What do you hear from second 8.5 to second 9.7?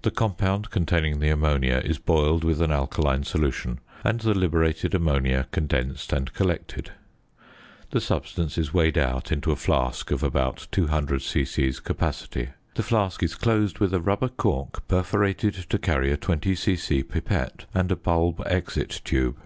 is weighed out into a